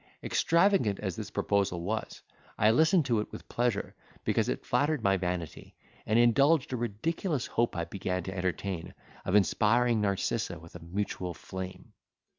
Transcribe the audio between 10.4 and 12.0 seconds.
with a mutual flame.